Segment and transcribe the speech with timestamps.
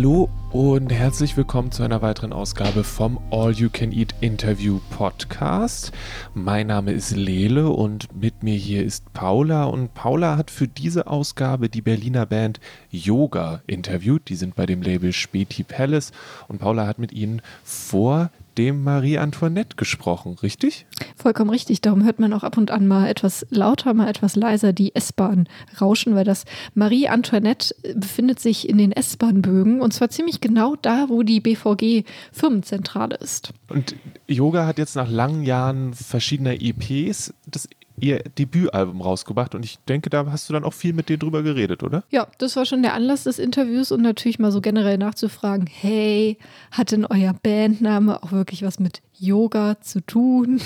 [0.00, 5.92] Hallo und herzlich willkommen zu einer weiteren Ausgabe vom All You Can Eat Interview Podcast.
[6.32, 11.06] Mein Name ist Lele und mit mir hier ist Paula und Paula hat für diese
[11.06, 12.60] Ausgabe die Berliner Band
[12.90, 14.30] Yoga interviewt.
[14.30, 16.12] Die sind bei dem Label Späti Palace
[16.48, 20.86] und Paula hat mit ihnen vor dem Marie Antoinette gesprochen, richtig?
[21.16, 21.80] Vollkommen richtig.
[21.80, 25.48] Darum hört man auch ab und an mal etwas lauter, mal etwas leiser die S-Bahn
[25.80, 31.08] rauschen, weil das Marie Antoinette befindet sich in den S-Bahn-Bögen und zwar ziemlich genau da,
[31.08, 33.52] wo die BVG Firmenzentrale ist.
[33.68, 37.68] Und Yoga hat jetzt nach langen Jahren verschiedener EPs das
[38.00, 41.42] ihr Debütalbum rausgebracht und ich denke, da hast du dann auch viel mit denen drüber
[41.42, 42.04] geredet, oder?
[42.10, 46.38] Ja, das war schon der Anlass des Interviews und natürlich mal so generell nachzufragen, hey,
[46.70, 50.60] hat denn euer Bandname auch wirklich was mit Yoga zu tun?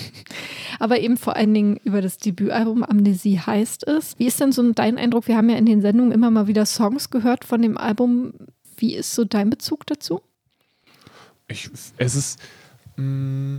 [0.78, 4.18] Aber eben vor allen Dingen über das Debütalbum Amnesie heißt es.
[4.18, 5.28] Wie ist denn so dein Eindruck?
[5.28, 8.34] Wir haben ja in den Sendungen immer mal wieder Songs gehört von dem Album.
[8.76, 10.22] Wie ist so dein Bezug dazu?
[11.48, 12.38] Ich, es ist,
[12.96, 13.58] mm,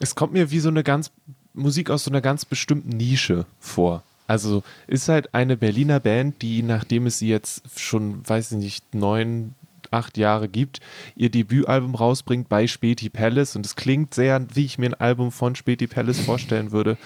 [0.00, 1.10] es kommt mir wie so eine ganz
[1.54, 4.02] Musik aus so einer ganz bestimmten Nische vor.
[4.26, 8.94] Also ist halt eine Berliner Band, die, nachdem es sie jetzt schon, weiß ich nicht,
[8.94, 9.54] neun,
[9.90, 10.80] acht Jahre gibt,
[11.14, 15.30] ihr Debütalbum rausbringt bei Späti Palace und es klingt sehr, wie ich mir ein Album
[15.30, 16.96] von Späti Palace vorstellen würde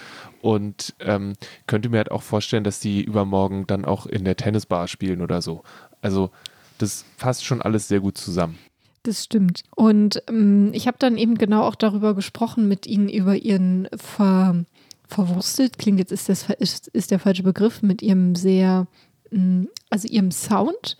[0.41, 1.33] und ähm,
[1.67, 5.41] könnte mir halt auch vorstellen, dass die übermorgen dann auch in der Tennisbar spielen oder
[5.41, 5.63] so.
[6.01, 6.31] Also
[6.77, 8.57] das passt schon alles sehr gut zusammen.
[9.03, 9.63] Das stimmt.
[9.75, 14.65] Und ähm, ich habe dann eben genau auch darüber gesprochen mit Ihnen über Ihren ver,
[15.07, 18.87] verwurstelt, klingt jetzt ist das ist, ist der falsche Begriff, mit Ihrem sehr,
[19.31, 20.97] mm, also Ihrem Sound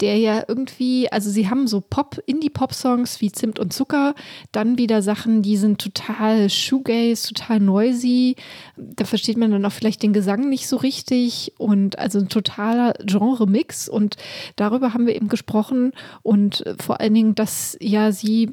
[0.00, 4.14] der ja irgendwie, also sie haben so Pop, Indie-Pop-Songs wie Zimt und Zucker,
[4.52, 8.36] dann wieder Sachen, die sind total shoegaze, total noisy.
[8.76, 12.94] Da versteht man dann auch vielleicht den Gesang nicht so richtig und also ein totaler
[13.04, 14.16] Genre-Mix und
[14.56, 18.52] darüber haben wir eben gesprochen und vor allen Dingen, dass ja sie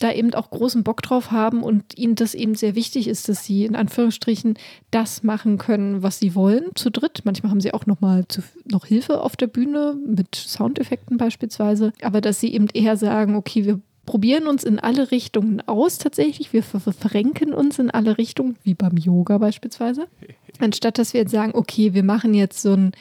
[0.00, 3.44] da eben auch großen Bock drauf haben und ihnen das eben sehr wichtig ist, dass
[3.44, 4.58] sie in Anführungsstrichen
[4.90, 7.20] das machen können, was sie wollen, zu dritt.
[7.24, 11.92] Manchmal haben sie auch noch mal zu, noch Hilfe auf der Bühne mit Soundeffekten beispielsweise,
[12.02, 16.52] aber dass sie eben eher sagen, okay, wir probieren uns in alle Richtungen aus tatsächlich.
[16.52, 20.08] Wir verrenken uns in alle Richtungen, wie beim Yoga beispielsweise.
[20.58, 22.92] Anstatt dass wir jetzt sagen, okay, wir machen jetzt so ein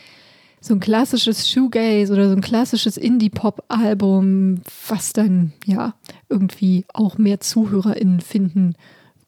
[0.62, 5.94] so ein klassisches Shoegaze oder so ein klassisches Indie-Pop-Album, was dann ja
[6.28, 8.76] irgendwie auch mehr ZuhörerInnen finden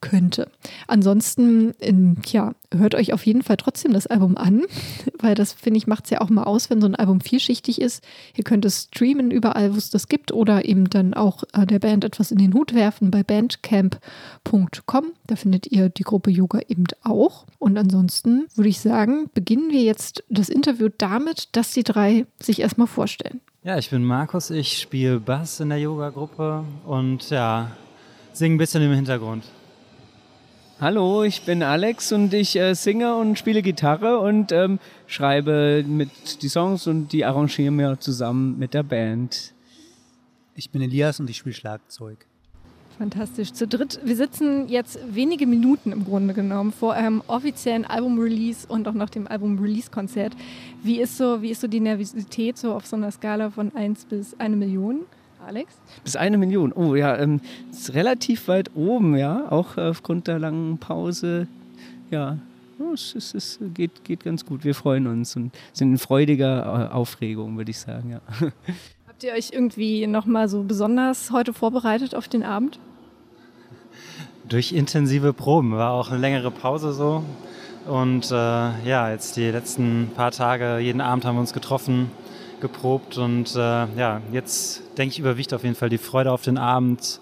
[0.02, 0.50] könnte.
[0.88, 4.64] Ansonsten, in, ja, hört euch auf jeden Fall trotzdem das Album an,
[5.20, 7.80] weil das, finde ich, macht es ja auch mal aus, wenn so ein Album vielschichtig
[7.80, 8.04] ist.
[8.36, 11.80] Ihr könnt es streamen überall, wo es das gibt oder eben dann auch äh, der
[11.80, 15.12] Band etwas in den Hut werfen bei bandcamp.com.
[15.28, 17.46] Da findet ihr die Gruppe Yoga eben auch.
[17.60, 22.62] Und ansonsten würde ich sagen, beginnen wir jetzt das Interview damit, dass die drei sich
[22.62, 23.42] erstmal vorstellen.
[23.64, 27.72] Ja, ich bin Markus, ich spiele Bass in der Yoga-Gruppe und ja,
[28.34, 29.44] singe ein bisschen im Hintergrund.
[30.82, 36.42] Hallo, ich bin Alex und ich äh, singe und spiele Gitarre und ähm, schreibe mit
[36.42, 39.54] die Songs und die arrangieren wir zusammen mit der Band.
[40.56, 42.26] Ich bin Elias und ich spiele Schlagzeug.
[42.98, 43.54] Fantastisch.
[43.54, 44.00] Zu dritt.
[44.04, 49.12] Wir sitzen jetzt wenige Minuten im Grunde genommen vor einem offiziellen Album-Release und auch nach
[49.12, 50.34] dem Album-Release-Konzert.
[50.82, 54.06] Wie ist so, wie ist so die Nervosität so auf so einer Skala von 1
[54.06, 55.02] bis 1 Million?
[55.46, 55.74] Alex?
[56.04, 56.72] Bis eine Million.
[56.74, 57.42] Oh ja, ähm,
[57.72, 61.48] ist relativ weit oben, ja, auch aufgrund der langen Pause.
[62.10, 62.38] Ja,
[62.80, 64.64] oh, es, es, es geht, geht ganz gut.
[64.64, 68.22] Wir freuen uns und sind in freudiger äh, Aufregung, würde ich sagen, ja.
[69.08, 72.80] Habt ihr euch irgendwie nochmal so besonders heute vorbereitet auf den Abend?
[74.48, 77.24] Durch intensive Proben war auch eine längere Pause so.
[77.88, 82.12] Und äh, ja, jetzt die letzten paar Tage, jeden Abend haben wir uns getroffen
[82.62, 86.60] geprobt und äh, ja, jetzt denke ich, überwiegt auf jeden Fall die Freude auf den
[86.60, 87.20] Abend,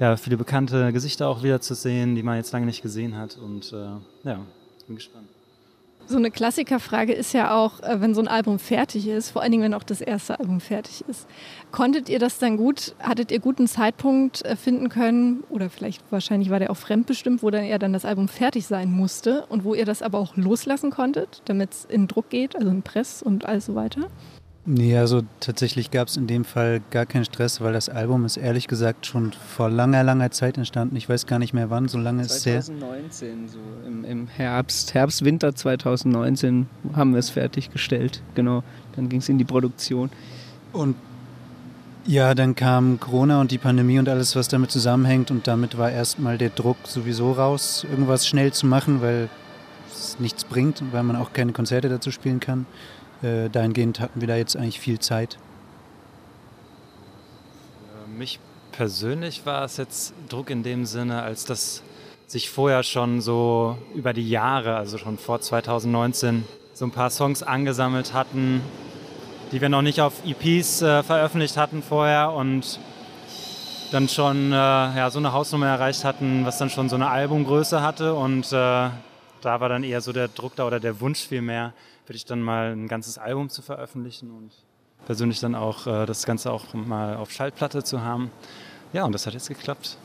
[0.00, 3.36] ja, viele bekannte Gesichter auch wieder zu sehen, die man jetzt lange nicht gesehen hat
[3.36, 4.40] und äh, ja,
[4.86, 5.28] bin gespannt.
[6.06, 9.52] So eine Klassikerfrage ist ja auch, äh, wenn so ein Album fertig ist, vor allen
[9.52, 11.26] Dingen, wenn auch das erste Album fertig ist.
[11.70, 16.48] Konntet ihr das dann gut, hattet ihr guten Zeitpunkt äh, finden können oder vielleicht wahrscheinlich
[16.48, 19.74] war der auch fremdbestimmt, wo dann eher dann das Album fertig sein musste und wo
[19.74, 23.44] ihr das aber auch loslassen konntet, damit es in Druck geht, also in Press und
[23.44, 24.08] alles so weiter?
[24.70, 28.36] Nee, also tatsächlich gab es in dem Fall gar keinen Stress, weil das Album ist
[28.36, 30.94] ehrlich gesagt schon vor langer, langer Zeit entstanden.
[30.96, 32.60] Ich weiß gar nicht mehr wann, so lange ist es her.
[32.60, 38.22] 2019, so im, im, Herbst, Herbst, Winter 2019 haben wir es fertiggestellt.
[38.34, 38.62] Genau,
[38.94, 40.10] dann ging es in die Produktion.
[40.74, 40.96] Und
[42.04, 45.30] ja, dann kam Corona und die Pandemie und alles, was damit zusammenhängt.
[45.30, 49.30] Und damit war erstmal der Druck sowieso raus, irgendwas schnell zu machen, weil
[49.90, 52.66] es nichts bringt und weil man auch keine Konzerte dazu spielen kann.
[53.22, 55.38] Äh, dahingehend hatten wir da jetzt eigentlich viel Zeit.
[58.18, 58.40] mich
[58.72, 61.82] persönlich war es jetzt Druck in dem Sinne, als dass
[62.26, 66.44] sich vorher schon so über die Jahre, also schon vor 2019,
[66.74, 68.60] so ein paar Songs angesammelt hatten,
[69.52, 72.78] die wir noch nicht auf EPs äh, veröffentlicht hatten vorher und
[73.90, 77.80] dann schon äh, ja, so eine Hausnummer erreicht hatten, was dann schon so eine Albumgröße
[77.80, 78.14] hatte.
[78.14, 78.92] Und äh, da
[79.42, 81.72] war dann eher so der Druck da oder der Wunsch vielmehr,
[82.08, 84.50] wirklich dann mal ein ganzes Album zu veröffentlichen und
[85.06, 88.30] persönlich dann auch äh, das Ganze auch mal auf Schallplatte zu haben.
[88.92, 89.96] Ja, und das hat jetzt geklappt.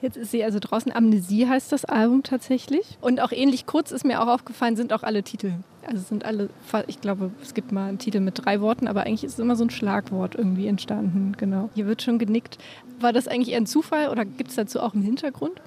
[0.00, 0.92] Jetzt ist sie also draußen.
[0.92, 2.98] Amnesie heißt das Album tatsächlich.
[3.00, 5.54] Und auch ähnlich kurz ist mir auch aufgefallen, sind auch alle Titel.
[5.84, 6.50] Also sind alle,
[6.86, 9.56] ich glaube, es gibt mal einen Titel mit drei Worten, aber eigentlich ist es immer
[9.56, 11.34] so ein Schlagwort irgendwie entstanden.
[11.36, 11.70] Genau.
[11.74, 12.58] Hier wird schon genickt.
[13.00, 15.60] War das eigentlich eher ein Zufall oder gibt es dazu auch einen Hintergrund?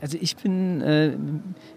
[0.00, 1.16] Also ich bin, äh,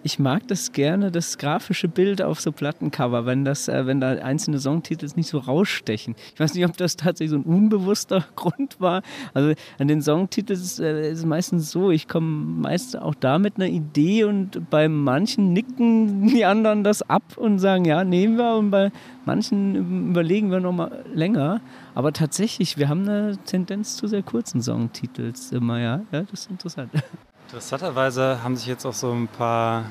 [0.04, 4.10] ich mag das gerne, das grafische Bild auf so Plattencover, wenn das, äh, wenn da
[4.10, 6.16] einzelne Songtitel nicht so rausstechen.
[6.34, 9.02] Ich weiß nicht, ob das tatsächlich so ein unbewusster Grund war.
[9.34, 13.40] Also an den Songtiteln ist, äh, ist es meistens so, ich komme meist auch da
[13.40, 18.38] mit einer Idee und bei manchen nicken die anderen das ab und sagen, ja, nehmen
[18.38, 18.92] wir und bei
[19.26, 21.62] manchen überlegen wir nochmal länger.
[21.96, 26.02] Aber tatsächlich, wir haben eine Tendenz zu sehr kurzen Songtitels immer, ja.
[26.12, 26.92] Ja, das ist interessant.
[27.48, 29.86] Interessanterweise haben sich jetzt auch so ein paar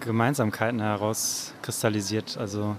[0.00, 2.36] Gemeinsamkeiten herauskristallisiert.
[2.36, 2.76] Also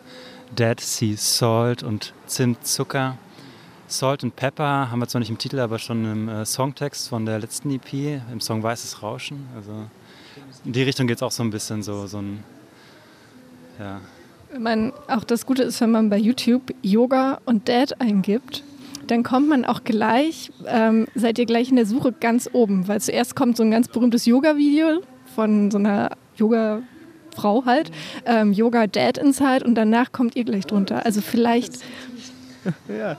[0.52, 3.18] Dead Sea Salt und Zimtzucker.
[3.88, 7.26] Salt and Pepper haben wir zwar nicht im Titel, aber schon im äh, Songtext von
[7.26, 9.48] der letzten EP, im Song Weißes Rauschen.
[9.56, 9.72] Also
[10.64, 12.44] in die Richtung geht es auch so ein bisschen so, so ein,
[13.80, 14.00] ja.
[14.60, 18.64] Man, auch das Gute ist, wenn man bei YouTube Yoga und Dad eingibt,
[19.08, 23.02] dann kommt man auch gleich, ähm, seid ihr gleich in der Suche ganz oben, weil
[23.02, 25.02] zuerst kommt so ein ganz berühmtes Yoga-Video
[25.36, 26.82] von so einer Yoga-
[27.36, 27.90] Frau halt,
[28.28, 31.04] ähm, Yoga Dad Inside und danach kommt ihr gleich drunter.
[31.04, 31.80] Also vielleicht,
[32.88, 33.18] ja.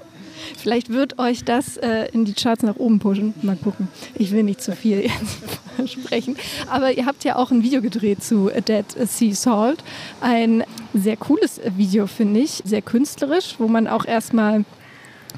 [0.56, 3.34] vielleicht wird euch das äh, in die Charts nach oben pushen.
[3.42, 3.88] Mal gucken.
[4.14, 5.38] Ich will nicht zu viel jetzt
[5.76, 6.36] versprechen.
[6.70, 9.82] Aber ihr habt ja auch ein Video gedreht zu Dead Sea Salt.
[10.20, 10.62] Ein
[10.94, 12.62] sehr cooles Video, finde ich.
[12.64, 14.64] Sehr künstlerisch, wo man auch erstmal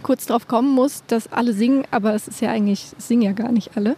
[0.02, 3.32] kurz drauf kommen muss, dass alle singen, aber es ist ja eigentlich, es singen ja
[3.32, 3.96] gar nicht alle,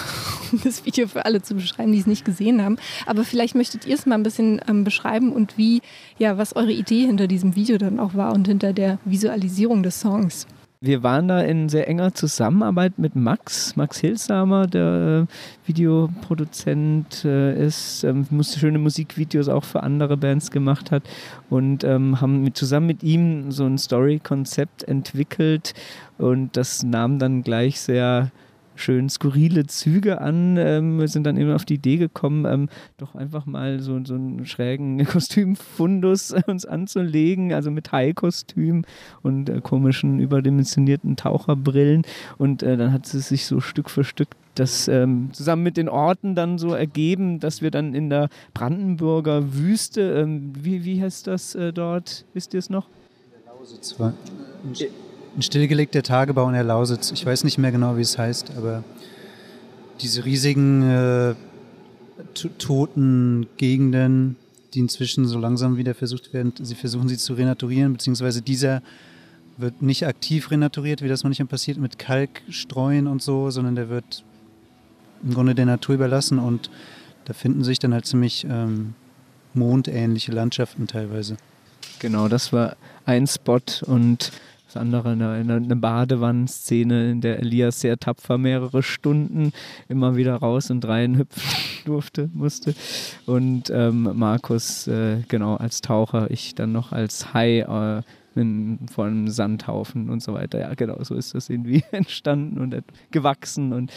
[0.52, 2.76] um das Video für alle zu beschreiben, die es nicht gesehen haben.
[3.06, 5.82] Aber vielleicht möchtet ihr es mal ein bisschen ähm, beschreiben und wie,
[6.18, 10.00] ja, was eure Idee hinter diesem Video dann auch war und hinter der Visualisierung des
[10.00, 10.46] Songs.
[10.82, 17.66] Wir waren da in sehr enger Zusammenarbeit mit Max, Max Hilsamer, der äh, Videoproduzent äh,
[17.66, 21.02] ist, ähm, schöne Musikvideos auch für andere Bands gemacht hat
[21.50, 25.74] und ähm, haben zusammen mit ihm so ein Story-Konzept entwickelt
[26.16, 28.30] und das nahm dann gleich sehr
[28.80, 30.56] schön skurrile Züge an.
[30.56, 34.14] Ähm, wir sind dann eben auf die Idee gekommen, ähm, doch einfach mal so, so
[34.14, 38.84] einen schrägen Kostümfundus uns anzulegen, also mit High-Kostüm
[39.22, 42.02] und äh, komischen überdimensionierten Taucherbrillen.
[42.38, 45.88] Und äh, dann hat es sich so Stück für Stück das ähm, zusammen mit den
[45.88, 51.26] Orten dann so ergeben, dass wir dann in der Brandenburger Wüste, ähm, wie, wie heißt
[51.26, 52.24] das äh, dort?
[52.34, 52.88] Wisst ihr es noch?
[53.32, 54.12] Der Lausitz war.
[55.36, 57.12] Ein stillgelegter Tagebau in der Lausitz.
[57.12, 58.82] Ich weiß nicht mehr genau, wie es heißt, aber
[60.00, 61.34] diese riesigen äh,
[62.58, 64.36] toten Gegenden,
[64.74, 68.82] die inzwischen so langsam wieder versucht werden, sie versuchen sie zu renaturieren, beziehungsweise dieser
[69.56, 74.24] wird nicht aktiv renaturiert, wie das manchmal passiert, mit Kalkstreuen und so, sondern der wird
[75.22, 76.70] im Grunde der Natur überlassen und
[77.26, 78.94] da finden sich dann halt ziemlich ähm,
[79.54, 81.36] mondähnliche Landschaften teilweise.
[82.00, 84.32] Genau, das war ein Spot und
[84.70, 89.52] das andere eine, eine Badewannenszene, in der Elias sehr tapfer mehrere Stunden
[89.88, 91.42] immer wieder raus und rein hüpfen
[91.84, 92.74] durfte, musste.
[93.26, 98.02] Und ähm, Markus, äh, genau, als Taucher, ich dann noch als Hai äh,
[98.36, 100.60] in, einem Sandhaufen und so weiter.
[100.60, 102.76] Ja, genau, so ist das irgendwie entstanden und
[103.10, 103.90] gewachsen und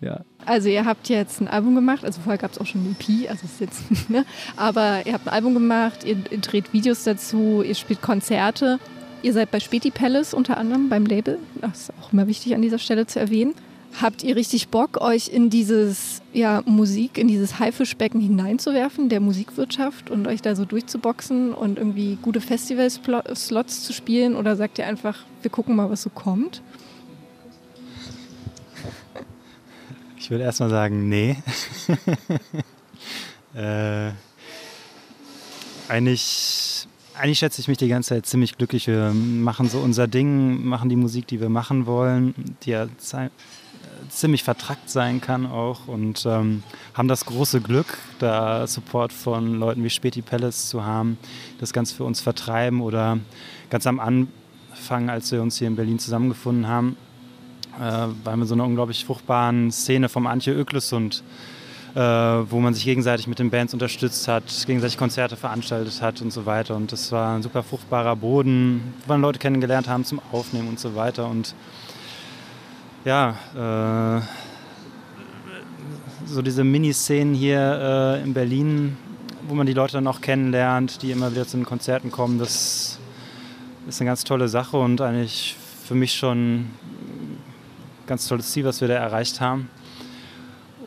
[0.00, 0.20] ja.
[0.46, 3.28] Also ihr habt jetzt ein Album gemacht, also vorher gab es auch schon ein EP,
[3.28, 4.24] also ist jetzt, ne?
[4.56, 8.78] aber ihr habt ein Album gemacht, ihr, ihr dreht Videos dazu, ihr spielt Konzerte
[9.22, 11.38] Ihr seid bei Späti Palace unter anderem beim Label.
[11.60, 13.54] Das ist auch immer wichtig an dieser Stelle zu erwähnen.
[14.00, 20.10] Habt ihr richtig Bock, euch in dieses ja, Musik, in dieses Haifischbecken hineinzuwerfen, der Musikwirtschaft
[20.10, 24.36] und euch da so durchzuboxen und irgendwie gute Festival-Slots zu spielen?
[24.36, 26.62] Oder sagt ihr einfach, wir gucken mal, was so kommt?
[30.18, 31.36] Ich würde erstmal sagen, nee.
[33.54, 34.12] äh,
[35.88, 36.86] eigentlich
[37.20, 38.86] eigentlich schätze ich mich die ganze Zeit ziemlich glücklich.
[38.86, 42.86] Wir machen so unser Ding, machen die Musik, die wir machen wollen, die ja
[44.08, 46.62] ziemlich vertrackt sein kann auch und ähm,
[46.94, 51.18] haben das große Glück, da Support von Leuten wie Späti Palace zu haben,
[51.58, 53.18] das Ganze für uns vertreiben oder
[53.68, 56.96] ganz am Anfang, als wir uns hier in Berlin zusammengefunden haben,
[57.78, 61.59] äh, weil wir so eine unglaublich fruchtbaren Szene vom Antje Öklesund, äh,
[61.94, 66.46] wo man sich gegenseitig mit den Bands unterstützt hat, gegenseitig Konzerte veranstaltet hat und so
[66.46, 66.76] weiter.
[66.76, 70.78] Und das war ein super fruchtbarer Boden, wo man Leute kennengelernt haben zum Aufnehmen und
[70.78, 71.28] so weiter.
[71.28, 71.54] Und
[73.04, 74.22] ja, äh,
[76.26, 78.96] so diese Miniszenen hier äh, in Berlin,
[79.48, 82.98] wo man die Leute dann auch kennenlernt, die immer wieder zu den Konzerten kommen, das
[83.88, 86.70] ist eine ganz tolle Sache und eigentlich für mich schon ein
[88.06, 89.68] ganz tolles Ziel, was wir da erreicht haben.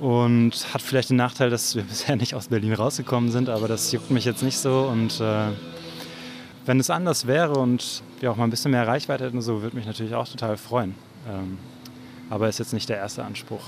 [0.03, 3.89] Und hat vielleicht den Nachteil, dass wir bisher nicht aus Berlin rausgekommen sind, aber das
[3.93, 4.81] juckt mich jetzt nicht so.
[4.91, 5.45] Und äh,
[6.65, 9.77] wenn es anders wäre und wir auch mal ein bisschen mehr Reichweite hätten, so würde
[9.77, 10.95] mich natürlich auch total freuen.
[11.29, 11.57] Ähm,
[12.29, 13.61] aber ist jetzt nicht der erste Anspruch.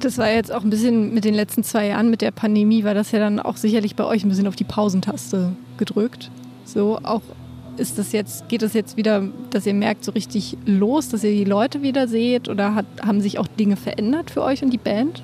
[0.00, 2.92] Das war jetzt auch ein bisschen mit den letzten zwei Jahren mit der Pandemie, war
[2.92, 6.30] das ja dann auch sicherlich bei euch ein bisschen auf die Pausentaste gedrückt.
[6.66, 7.22] So, auch
[7.78, 11.32] ist das jetzt, geht das jetzt wieder, dass ihr merkt, so richtig los, dass ihr
[11.32, 14.78] die Leute wieder seht oder hat, haben sich auch Dinge verändert für euch und die
[14.78, 15.22] Band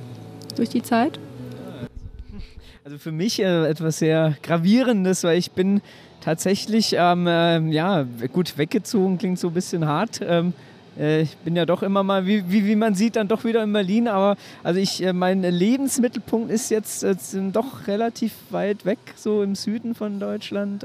[0.56, 1.18] durch die Zeit?
[2.84, 5.80] Also für mich äh, etwas sehr Gravierendes, weil ich bin
[6.20, 10.20] tatsächlich, ähm, äh, ja, gut, weggezogen klingt so ein bisschen hart.
[10.22, 10.52] Ähm,
[10.98, 13.62] äh, ich bin ja doch immer mal, wie, wie, wie, man sieht, dann doch wieder
[13.62, 14.08] in Berlin.
[14.08, 17.14] Aber also ich, äh, mein Lebensmittelpunkt ist jetzt äh,
[17.52, 20.84] doch relativ weit weg, so im Süden von Deutschland.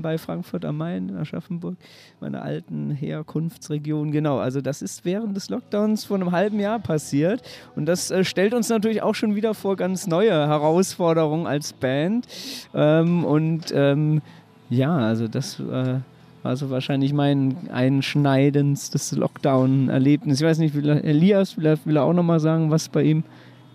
[0.00, 1.76] Bei Frankfurt am Main, in Aschaffenburg,
[2.20, 4.12] meiner alten Herkunftsregion.
[4.12, 7.42] Genau, also das ist während des Lockdowns vor einem halben Jahr passiert.
[7.76, 12.26] Und das äh, stellt uns natürlich auch schon wieder vor ganz neue Herausforderungen als Band.
[12.74, 14.22] Ähm, und ähm,
[14.70, 15.98] ja, also das äh,
[16.42, 20.40] war so wahrscheinlich mein einschneidendstes Lockdown-Erlebnis.
[20.40, 23.24] Ich weiß nicht, will Elias er, will er auch nochmal sagen, was bei ihm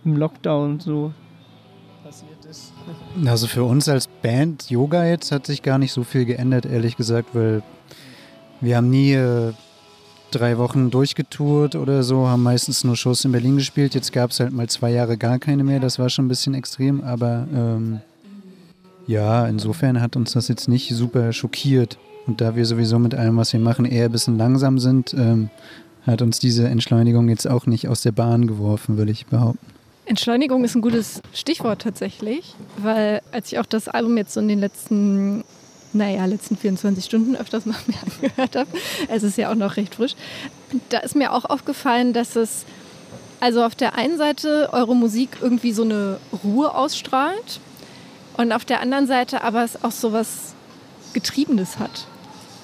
[0.04, 1.14] im Lockdown so
[3.26, 6.98] also für uns als Band Yoga jetzt hat sich gar nicht so viel geändert, ehrlich
[6.98, 7.64] gesagt, weil
[8.62, 9.54] wir haben nie äh,
[10.32, 13.96] drei Wochen durchgetourt oder so, haben meistens nur Shows in Berlin gespielt.
[13.96, 16.54] Jetzt gab es halt mal zwei Jahre gar keine mehr, das war schon ein bisschen
[16.54, 18.02] extrem, aber ähm,
[19.08, 21.98] ja, insofern hat uns das jetzt nicht super schockiert.
[22.28, 25.50] Und da wir sowieso mit allem, was wir machen, eher ein bisschen langsam sind, ähm,
[26.06, 29.77] hat uns diese Entschleunigung jetzt auch nicht aus der Bahn geworfen, würde ich behaupten.
[30.08, 34.48] Entschleunigung ist ein gutes Stichwort tatsächlich, weil als ich auch das Album jetzt so in
[34.48, 35.44] den letzten,
[35.92, 38.70] naja, letzten 24 Stunden öfters mal mir angehört habe,
[39.10, 40.16] es ist ja auch noch recht frisch,
[40.90, 42.66] da ist mir auch aufgefallen, dass es
[43.40, 47.60] also auf der einen Seite eure Musik irgendwie so eine Ruhe ausstrahlt
[48.38, 50.56] und auf der anderen Seite aber es auch so was
[51.14, 52.08] Getriebenes hat.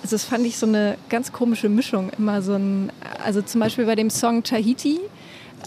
[0.01, 2.09] Also das fand ich so eine ganz komische Mischung.
[2.17, 2.91] Immer so ein,
[3.23, 4.99] also zum Beispiel bei dem Song Tahiti,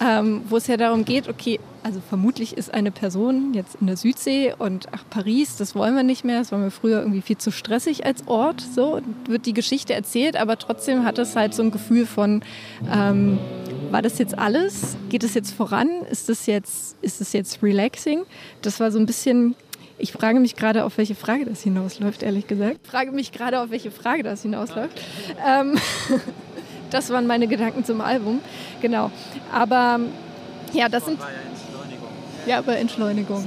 [0.01, 3.97] ähm, wo es ja darum geht, okay, also vermutlich ist eine Person jetzt in der
[3.97, 7.39] Südsee und ach, Paris, das wollen wir nicht mehr, das war mir früher irgendwie viel
[7.39, 11.63] zu stressig als Ort, so wird die Geschichte erzählt, aber trotzdem hat es halt so
[11.63, 12.43] ein Gefühl von,
[12.93, 13.39] ähm,
[13.91, 14.97] war das jetzt alles?
[15.09, 15.89] Geht es jetzt voran?
[16.11, 18.25] Ist das jetzt, ist das jetzt relaxing?
[18.63, 19.55] Das war so ein bisschen
[19.99, 22.81] ich frage mich gerade, auf welche Frage das hinausläuft, ehrlich gesagt.
[22.85, 25.01] Ich frage mich gerade, auf welche Frage das hinausläuft.
[25.47, 25.79] Ähm,
[26.91, 28.41] das waren meine Gedanken zum Album.
[28.81, 29.11] Genau.
[29.53, 30.01] Aber
[30.73, 31.19] ja, das sind.
[32.47, 33.45] Ja, bei Entschleunigung.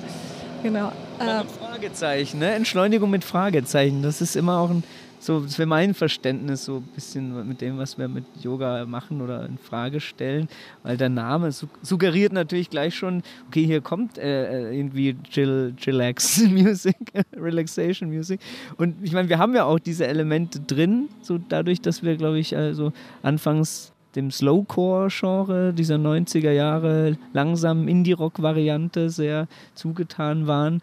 [0.63, 0.91] Genau.
[1.19, 2.51] Äh, Fragezeichen, ne?
[2.51, 4.01] Entschleunigung mit Fragezeichen.
[4.01, 4.83] Das ist immer auch ein
[5.19, 9.45] so, wäre mein Verständnis, so ein bisschen mit dem, was wir mit Yoga machen oder
[9.45, 10.47] in Frage stellen.
[10.83, 16.41] Weil der Name suggeriert natürlich gleich schon, okay, hier kommt äh, äh irgendwie Chill, Chillax
[16.49, 16.95] Music,
[17.35, 18.39] Relaxation Music.
[18.77, 22.39] Und ich meine, wir haben ja auch diese Elemente drin, so dadurch, dass wir, glaube
[22.39, 30.81] ich, also anfangs dem Slowcore-Genre dieser 90er Jahre langsam Indie-Rock-Variante sehr zugetan waren.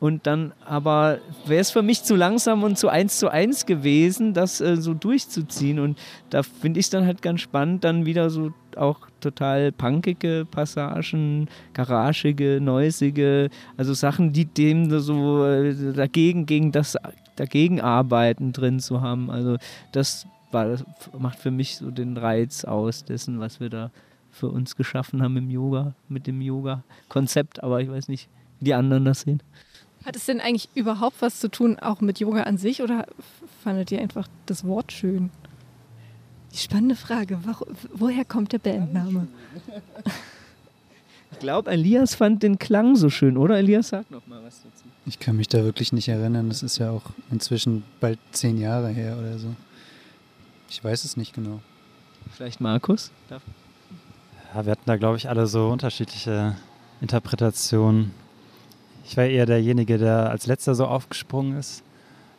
[0.00, 4.32] Und dann aber wäre es für mich zu langsam und zu eins zu eins gewesen,
[4.32, 5.80] das äh, so durchzuziehen.
[5.80, 5.98] Und
[6.30, 11.48] da finde ich es dann halt ganz spannend, dann wieder so auch total punkige Passagen,
[11.74, 16.96] garagige, neusige, also Sachen, die dem so äh, dagegen, gegen das
[17.34, 19.30] dagegen arbeiten drin zu haben.
[19.30, 19.56] Also
[19.90, 20.84] das, war, das
[21.18, 23.90] macht für mich so den Reiz aus dessen, was wir da
[24.30, 27.62] für uns geschaffen haben im Yoga, mit dem Yoga-Konzept.
[27.62, 28.28] Aber ich weiß nicht,
[28.60, 29.42] wie die anderen das sehen.
[30.04, 33.06] Hat es denn eigentlich überhaupt was zu tun, auch mit Yoga an sich, oder
[33.62, 35.30] fandet ihr einfach das Wort schön?
[36.52, 39.26] Die spannende Frage, wo, woher kommt der Bandname?
[41.32, 43.58] Ich glaube, Elias fand den Klang so schön, oder?
[43.58, 44.84] Elias, sag noch mal was dazu.
[45.04, 46.48] Ich kann mich da wirklich nicht erinnern.
[46.48, 49.48] Das ist ja auch inzwischen bald zehn Jahre her oder so.
[50.68, 51.60] Ich weiß es nicht genau.
[52.30, 53.10] Vielleicht Markus?
[53.30, 56.56] Ja, wir hatten da, glaube ich, alle so unterschiedliche
[57.00, 58.12] Interpretationen.
[59.06, 61.82] Ich war eher derjenige, der als letzter so aufgesprungen ist.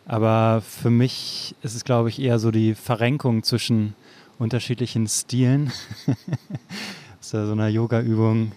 [0.06, 3.96] Aber für mich ist es, glaube ich, eher so die Verrenkung zwischen
[4.38, 5.72] unterschiedlichen Stilen
[7.20, 8.52] aus so einer Yoga-Übung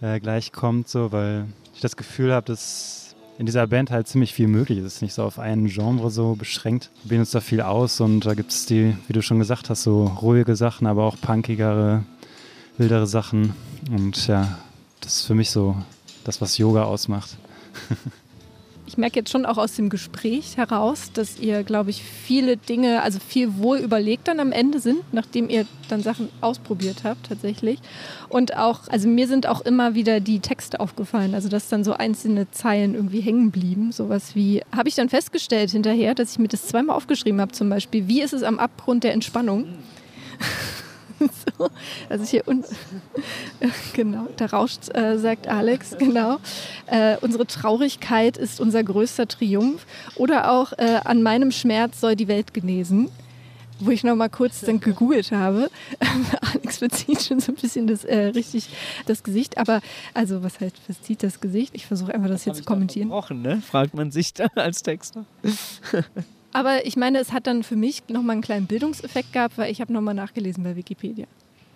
[0.00, 3.01] äh, gleich kommt, so, weil ich das Gefühl habe, dass
[3.42, 4.78] in dieser Band halt ziemlich viel möglich.
[4.78, 6.90] Es ist nicht so auf einen Genre so beschränkt.
[6.94, 9.68] Wir probieren uns da viel aus und da gibt es die, wie du schon gesagt
[9.68, 12.04] hast, so ruhige Sachen, aber auch punkigere,
[12.78, 13.54] wildere Sachen.
[13.90, 14.58] Und ja,
[15.00, 15.74] das ist für mich so
[16.22, 17.36] das, was Yoga ausmacht.
[18.92, 23.02] Ich merke jetzt schon auch aus dem Gespräch heraus, dass ihr, glaube ich, viele Dinge,
[23.02, 27.78] also viel wohl überlegt dann am Ende sind, nachdem ihr dann Sachen ausprobiert habt tatsächlich.
[28.28, 31.94] Und auch, also mir sind auch immer wieder die Texte aufgefallen, also dass dann so
[31.94, 33.92] einzelne Zeilen irgendwie hängen blieben.
[33.92, 37.70] Sowas wie, habe ich dann festgestellt hinterher, dass ich mir das zweimal aufgeschrieben habe, zum
[37.70, 39.64] Beispiel, wie ist es am Abgrund der Entspannung?
[41.58, 41.70] so,
[42.10, 42.76] also hier unten,
[43.92, 46.38] genau, da rauscht, äh, sagt Alex, genau.
[46.86, 49.86] Äh, unsere Traurigkeit ist unser größter Triumph.
[50.16, 53.08] Oder auch äh, an meinem Schmerz soll die Welt genesen.
[53.80, 55.68] Wo ich noch mal kurz dann gegoogelt habe.
[56.54, 58.68] Alex verzieht schon so ein bisschen das, äh, richtig
[59.06, 59.58] das Gesicht.
[59.58, 59.80] Aber,
[60.14, 61.74] also, was heißt verzieht das Gesicht?
[61.74, 63.08] Ich versuche einfach das, das jetzt zu kommentieren.
[63.08, 63.60] Ne?
[63.60, 65.24] Fragt man sich da als Texter.
[66.52, 69.80] Aber ich meine, es hat dann für mich nochmal einen kleinen Bildungseffekt gehabt, weil ich
[69.80, 71.26] habe nochmal nachgelesen bei Wikipedia.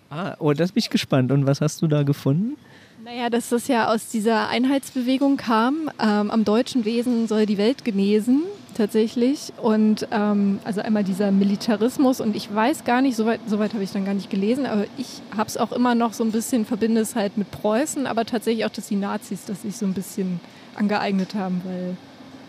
[0.09, 1.31] Ah, oh, das bin ich gespannt.
[1.31, 2.57] Und was hast du da gefunden?
[3.03, 5.89] Naja, dass das ja aus dieser Einheitsbewegung kam.
[5.99, 8.41] Ähm, am deutschen Wesen soll die Welt genesen,
[8.75, 9.53] tatsächlich.
[9.61, 12.19] Und ähm, also einmal dieser Militarismus.
[12.19, 15.21] Und ich weiß gar nicht, soweit so habe ich dann gar nicht gelesen, aber ich
[15.35, 18.65] habe es auch immer noch so ein bisschen, verbinde es halt mit Preußen, aber tatsächlich
[18.65, 20.39] auch, dass die Nazis das sich so ein bisschen
[20.75, 21.95] angeeignet haben, weil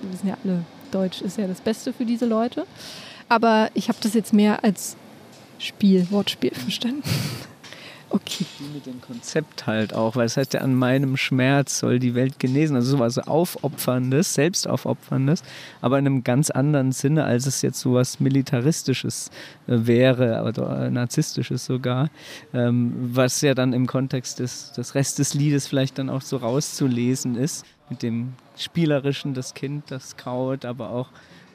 [0.03, 2.67] wir wissen ja alle, Deutsch ist ja das Beste für diese Leute.
[3.29, 4.97] Aber ich habe das jetzt mehr als
[5.59, 7.03] Spiel, Wortspiel verstanden.
[8.11, 8.47] Okay.
[8.73, 12.38] Mit dem Konzept halt auch, weil es heißt ja, an meinem Schmerz soll die Welt
[12.38, 12.75] genesen.
[12.75, 15.42] Also sowas Aufopferndes, Selbstaufopferndes,
[15.83, 19.31] aber in einem ganz anderen Sinne, als es jetzt sowas Militaristisches
[19.66, 22.09] äh, wäre, oder äh, Narzisstisches sogar,
[22.55, 26.38] ähm, was ja dann im Kontext des, des Rest des Liedes vielleicht dann auch so
[26.38, 31.09] rauszulesen ist, mit dem Spielerischen, das Kind, das kaut, aber auch,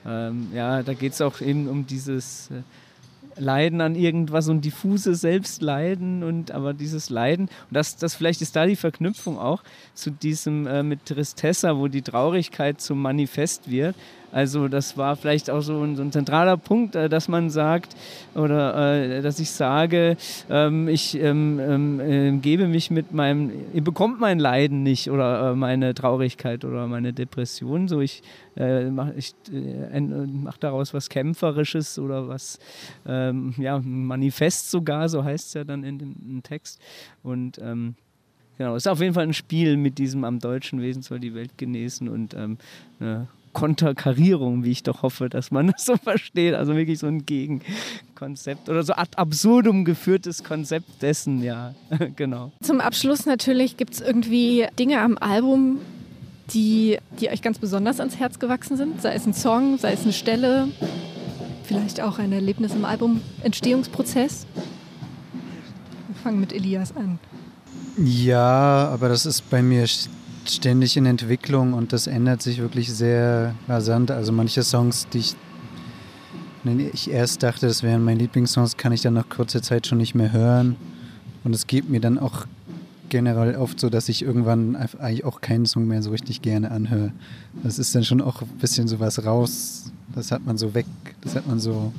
[0.06, 2.52] ähm, ja, da geht es auch eben um dieses...
[3.38, 8.56] Leiden an irgendwas und diffuse Selbstleiden und aber dieses Leiden und das, das vielleicht ist
[8.56, 13.96] da die Verknüpfung auch zu diesem äh, mit Tristessa, wo die Traurigkeit zum Manifest wird.
[14.34, 17.96] Also das war vielleicht auch so ein, so ein zentraler Punkt, äh, dass man sagt
[18.34, 20.18] oder äh, dass ich sage,
[20.50, 25.56] ähm, ich ähm, ähm, äh, gebe mich mit meinem, ihr bekommt mein Leiden nicht oder
[25.56, 27.88] meine Traurigkeit oder meine Depression.
[27.88, 28.24] So ich
[28.56, 29.16] mache
[30.22, 32.60] mach daraus was Kämpferisches oder was
[33.06, 36.80] ja Manifest sogar, so heißt es ja dann in dem Text
[37.24, 37.60] und
[38.58, 41.34] Genau, es ist auf jeden Fall ein Spiel mit diesem am deutschen Wesen soll die
[41.34, 42.58] Welt genesen und ähm,
[43.00, 46.56] eine Konterkarierung, wie ich doch hoffe, dass man das so versteht.
[46.56, 51.74] Also wirklich so ein Gegenkonzept oder so ad absurdum geführtes Konzept dessen, ja,
[52.16, 52.52] genau.
[52.62, 55.80] Zum Abschluss natürlich gibt es irgendwie Dinge am Album,
[56.54, 59.02] die, die euch ganz besonders ans Herz gewachsen sind.
[59.02, 60.68] Sei es ein Song, sei es eine Stelle,
[61.64, 64.46] vielleicht auch ein Erlebnis im Album-Entstehungsprozess.
[66.08, 67.20] Wir fangen mit Elias an.
[67.98, 69.86] Ja, aber das ist bei mir
[70.50, 74.12] ständig in Entwicklung und das ändert sich wirklich sehr rasant.
[74.12, 75.36] Also manche Songs, die ich,
[76.94, 80.16] ich erst dachte, das wären meine Lieblingssongs, kann ich dann nach kurzer Zeit schon nicht
[80.16, 80.76] mehr hören.
[81.44, 82.46] Und es geht mir dann auch
[83.10, 87.12] generell oft so, dass ich irgendwann eigentlich auch keinen Song mehr so richtig gerne anhöre.
[87.62, 89.92] Das ist dann schon auch ein bisschen so was raus.
[90.16, 90.86] Das hat man so weg,
[91.22, 91.92] das hat man so,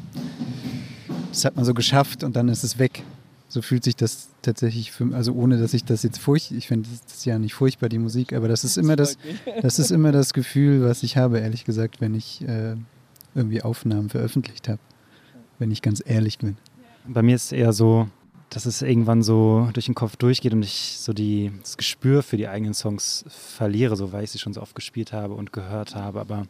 [1.31, 3.05] das hat man so geschafft und dann ist es weg.
[3.49, 6.89] So fühlt sich das tatsächlich für, also ohne dass ich das jetzt furcht, ich finde
[6.89, 9.17] das ist ja nicht furchtbar die Musik, aber das ist immer das,
[9.63, 12.77] das ist immer das Gefühl, was ich habe, ehrlich gesagt, wenn ich äh,
[13.35, 14.81] irgendwie Aufnahmen veröffentlicht habe,
[15.59, 16.57] wenn ich ganz ehrlich bin.
[17.07, 18.09] Bei mir ist es eher so,
[18.51, 22.37] dass es irgendwann so durch den Kopf durchgeht und ich so die, das Gespür für
[22.37, 25.95] die eigenen Songs verliere, so weil ich sie schon so oft gespielt habe und gehört
[25.95, 26.21] habe.
[26.21, 26.47] Aber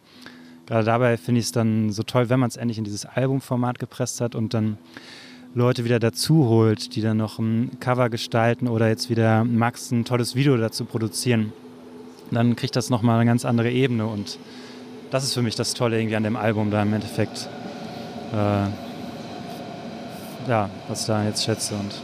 [0.66, 3.78] gerade dabei finde ich es dann so toll, wenn man es endlich in dieses Albumformat
[3.78, 4.78] gepresst hat und dann
[5.56, 10.04] Leute wieder dazu holt, die dann noch ein Cover gestalten oder jetzt wieder Max ein
[10.04, 11.52] tolles Video dazu produzieren,
[12.32, 14.38] dann kriegt das nochmal eine ganz andere Ebene und
[15.12, 17.48] das ist für mich das Tolle irgendwie an dem Album da im Endeffekt.
[18.32, 18.66] Äh,
[20.48, 22.02] ja, was ich da jetzt schätze und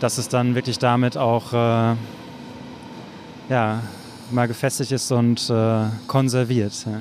[0.00, 1.96] dass es dann wirklich damit auch äh,
[3.48, 3.82] ja,
[4.30, 6.84] mal gefestigt ist und äh, konserviert.
[6.84, 7.00] Ja.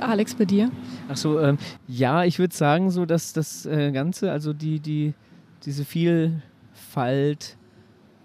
[0.00, 0.70] Alex, bei dir?
[1.08, 1.58] Achso, ähm,
[1.88, 5.14] ja, ich würde sagen, so dass das äh, Ganze, also die, die,
[5.64, 7.56] diese Vielfalt,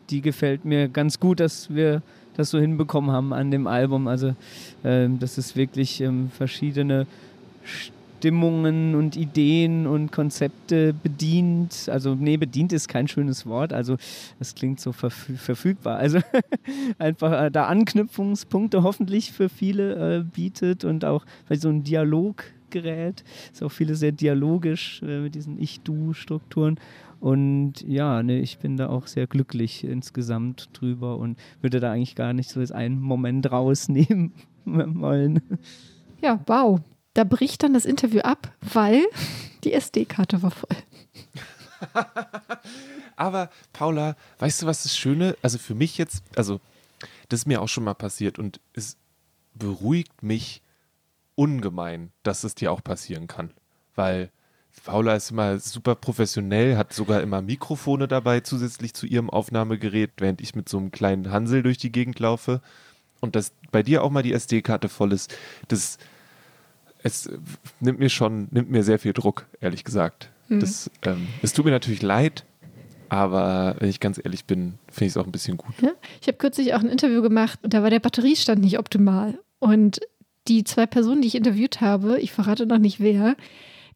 [0.10, 2.02] die gefällt mir ganz gut, dass wir
[2.36, 4.08] das so hinbekommen haben an dem Album.
[4.08, 4.36] Also,
[4.84, 7.08] ähm, dass es wirklich ähm, verschiedene
[8.17, 11.89] Stimmungen und Ideen und Konzepte bedient.
[11.91, 13.73] Also, nee, bedient ist kein schönes Wort.
[13.73, 13.97] Also,
[14.39, 15.97] das klingt so verfü verfügbar.
[15.97, 16.19] Also,
[16.97, 23.23] einfach äh, da Anknüpfungspunkte hoffentlich für viele äh, bietet und auch bei so ein Dialoggerät.
[23.51, 26.80] Ist auch viele sehr dialogisch äh, mit diesen Ich-Du-Strukturen.
[27.19, 32.15] Und ja, ne, ich bin da auch sehr glücklich insgesamt drüber und würde da eigentlich
[32.15, 34.32] gar nicht so als einen Moment rausnehmen
[34.65, 35.41] wollen.
[36.21, 36.82] Ja, wow.
[37.15, 39.06] Da bricht dann das Interview ab, weil
[39.63, 40.78] die SD-Karte war voll.
[43.15, 46.60] Aber Paula, weißt du, was das Schöne, also für mich jetzt, also
[47.30, 48.97] das ist mir auch schon mal passiert und es
[49.54, 50.62] beruhigt mich
[51.36, 53.51] ungemein, dass es dir auch passieren kann.
[53.95, 54.30] Weil
[54.84, 60.41] Paula ist immer super professionell, hat sogar immer Mikrofone dabei zusätzlich zu ihrem Aufnahmegerät, während
[60.41, 62.62] ich mit so einem kleinen Hansel durch die Gegend laufe.
[63.21, 65.34] Und dass bei dir auch mal die SD-Karte voll ist,
[65.69, 65.97] das
[67.06, 67.30] es
[67.80, 70.30] nimmt mir schon, nimmt mir sehr viel Druck, ehrlich gesagt.
[70.50, 70.60] Mhm.
[70.60, 72.46] Das, ähm, es tut mir natürlich leid,
[73.10, 75.76] aber wenn ich ganz ehrlich bin, finde ich es auch ein bisschen gut.
[75.82, 75.91] Ja?
[76.20, 79.38] Ich habe kürzlich auch ein Interview gemacht und da war der Batteriestand nicht optimal.
[79.60, 80.00] Und
[80.48, 83.36] die zwei Personen, die ich interviewt habe, ich verrate noch nicht wer,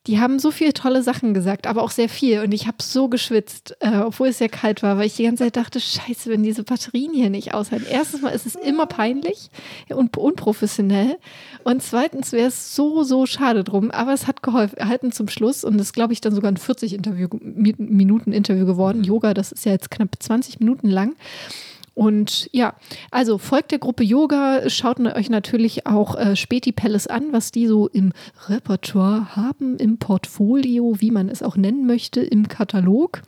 [0.09, 2.39] die haben so viele tolle Sachen gesagt, aber auch sehr viel.
[2.39, 5.43] Und ich habe so geschwitzt, äh, obwohl es sehr kalt war, weil ich die ganze
[5.43, 7.85] Zeit dachte, scheiße, wenn diese Batterien hier nicht aushalten.
[7.87, 9.51] Erstens mal ist es immer peinlich
[9.89, 11.19] und unprofessionell.
[11.63, 13.91] Und zweitens wäre es so, so schade drum.
[13.91, 15.63] Aber es hat geholfen, erhalten zum Schluss.
[15.63, 17.27] Und das ist, glaube ich, dann sogar ein 40 Interview,
[17.77, 19.03] Minuten Interview geworden.
[19.03, 21.15] Yoga, das ist ja jetzt knapp 20 Minuten lang.
[21.99, 22.75] Und ja,
[23.11, 27.67] also folgt der Gruppe Yoga, schaut euch natürlich auch äh, Späti Palace an, was die
[27.67, 28.13] so im
[28.47, 33.21] Repertoire haben, im Portfolio, wie man es auch nennen möchte, im Katalog.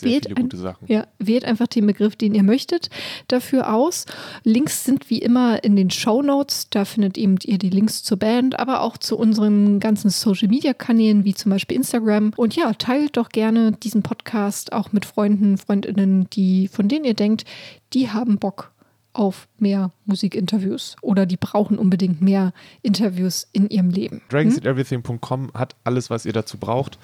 [0.00, 0.86] Sehr wählt viele gute Sachen.
[0.88, 2.90] Ja, wählt einfach den Begriff, den ihr möchtet,
[3.28, 4.06] dafür aus.
[4.44, 6.68] Links sind wie immer in den Show Notes.
[6.70, 10.74] Da findet eben ihr die Links zur Band, aber auch zu unseren ganzen Social Media
[10.74, 12.32] Kanälen, wie zum Beispiel Instagram.
[12.36, 17.14] Und ja, teilt doch gerne diesen Podcast auch mit Freunden, Freundinnen, die, von denen ihr
[17.14, 17.44] denkt,
[17.92, 18.72] die haben Bock
[19.12, 24.22] auf mehr Musikinterviews oder die brauchen unbedingt mehr Interviews in ihrem Leben.
[24.28, 25.54] Dragonseateverything.com hm?
[25.54, 26.98] hat alles, was ihr dazu braucht.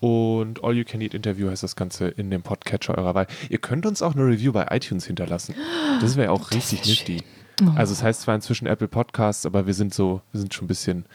[0.00, 3.26] Und All You Can Eat Interview heißt das Ganze in dem Podcatcher eurer Wahl.
[3.48, 5.54] Ihr könnt uns auch eine Review bei iTunes hinterlassen.
[6.00, 7.22] Das wäre auch richtig nifty.
[7.62, 7.72] Oh.
[7.74, 10.68] Also es heißt zwar inzwischen Apple Podcasts, aber wir sind so, wir sind schon ein
[10.68, 11.06] bisschen,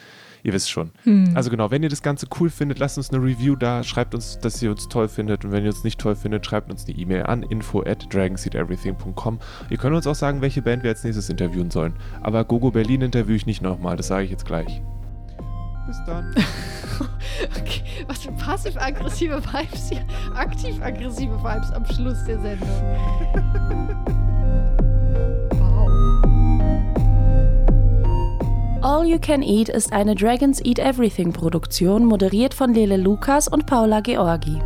[0.41, 0.91] ihr wisst schon.
[1.03, 1.33] Hm.
[1.35, 4.39] Also genau, wenn ihr das Ganze cool findet, lasst uns eine Review da, schreibt uns,
[4.39, 6.97] dass ihr uns toll findet und wenn ihr uns nicht toll findet, schreibt uns eine
[6.97, 9.39] E-Mail an info at dragonseedeverything.com.
[9.69, 11.93] Ihr könnt uns auch sagen, welche Band wir als nächstes interviewen sollen.
[12.21, 14.81] Aber Gogo Berlin interviewe ich nicht nochmal, das sage ich jetzt gleich.
[15.91, 16.33] Bis dann.
[17.59, 20.05] okay, was für passiv-aggressive Vibes hier.
[20.33, 22.69] Aktiv-aggressive Vibes am Schluss der Sendung.
[28.81, 33.65] All You Can Eat ist eine Dragons Eat Everything Produktion, moderiert von Lele Lukas und
[33.65, 34.61] Paula Georgi.